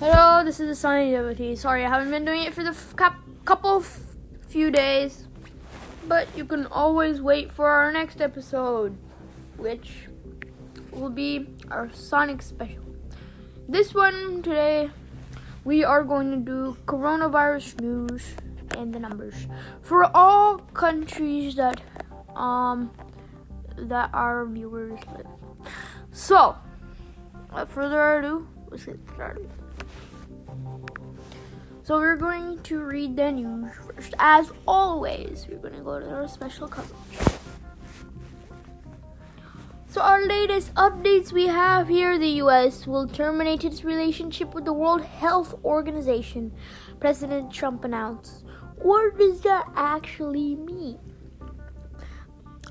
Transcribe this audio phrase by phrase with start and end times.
[0.00, 1.56] Hello, this is the Sonic Devotee.
[1.56, 2.94] Sorry, I haven't been doing it for the f-
[3.44, 3.98] couple f-
[4.46, 5.26] few days,
[6.06, 8.96] but you can always wait for our next episode,
[9.56, 10.06] which
[10.92, 12.84] will be our Sonic special.
[13.68, 14.90] This one today,
[15.64, 18.36] we are going to do coronavirus news
[18.76, 19.48] and the numbers
[19.82, 21.80] for all countries that
[22.36, 22.92] um
[23.76, 25.26] that our viewers live.
[26.12, 26.54] So,
[27.48, 29.50] without further ado, let's get started.
[31.88, 34.12] So we're going to read the news first.
[34.18, 37.38] As always, we're going to go to our special coverage.
[39.88, 44.72] So our latest updates we have here, the US will terminate its relationship with the
[44.74, 46.52] World Health Organization,
[47.00, 48.44] President Trump announced.
[48.76, 50.98] What does that actually mean?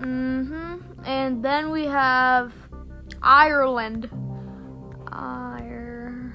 [0.00, 0.80] Mhm.
[1.04, 2.54] And then we have
[3.22, 4.10] Ireland.
[5.18, 6.32] Ireland.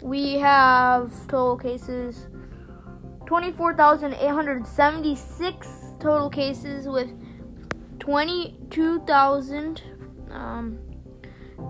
[0.00, 2.28] We have total cases
[3.26, 7.10] 24,876 total cases with
[7.98, 9.82] 22,000
[10.30, 10.78] um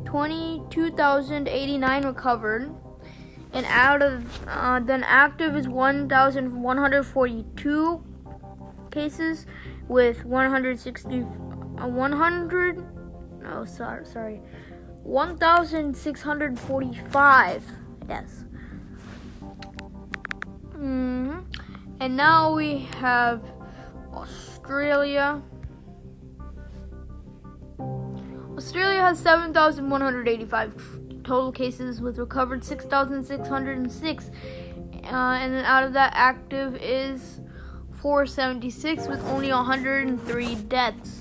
[0.04, 2.70] 22,089 recovered.
[3.52, 8.04] And out of uh, then active is 1,142
[8.92, 9.46] cases
[9.88, 11.24] with 160 uh,
[11.88, 12.99] 100
[13.42, 14.40] no sorry sorry
[15.02, 17.64] 1,645.
[18.08, 18.44] Yes.
[20.74, 21.40] Mm-hmm.
[22.00, 23.42] And now we have
[24.12, 25.42] Australia.
[28.56, 34.30] Australia has 7,185 total cases with recovered 6,606.
[35.02, 37.40] Uh, and then out of that, active is
[38.00, 41.19] 476 with only 103 deaths.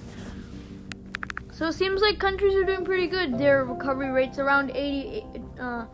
[1.59, 3.38] So it seems like countries are doing pretty good.
[3.38, 5.25] Their recovery rates around 80,
[5.59, 5.88] uh,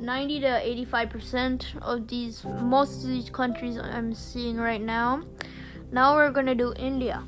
[0.00, 2.42] 90 to 85 percent of these.
[2.62, 5.22] Most of these countries I'm seeing right now.
[5.90, 7.22] Now we're gonna do India.